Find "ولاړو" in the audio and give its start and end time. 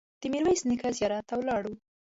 1.37-1.73